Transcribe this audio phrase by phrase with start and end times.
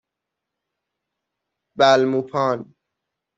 [1.77, 2.73] بلموپان